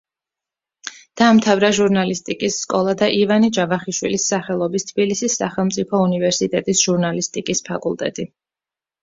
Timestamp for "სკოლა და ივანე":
2.65-3.51